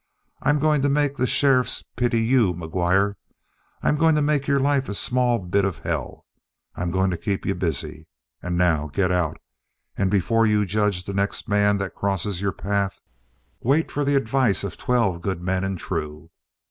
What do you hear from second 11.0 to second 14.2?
the next man that crosses your path, wait for the